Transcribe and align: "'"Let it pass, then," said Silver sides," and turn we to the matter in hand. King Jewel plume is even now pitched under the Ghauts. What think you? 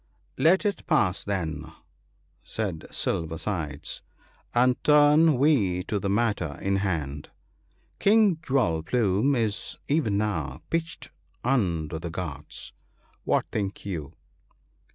"'"Let 0.49 0.65
it 0.65 0.87
pass, 0.87 1.23
then," 1.23 1.73
said 2.43 2.87
Silver 2.89 3.37
sides," 3.37 4.01
and 4.55 4.83
turn 4.83 5.37
we 5.37 5.83
to 5.83 5.99
the 5.99 6.09
matter 6.09 6.57
in 6.59 6.77
hand. 6.77 7.29
King 7.99 8.39
Jewel 8.41 8.81
plume 8.81 9.35
is 9.35 9.77
even 9.87 10.17
now 10.17 10.63
pitched 10.71 11.11
under 11.43 11.99
the 11.99 12.09
Ghauts. 12.09 12.73
What 13.25 13.45
think 13.51 13.85
you? 13.85 14.13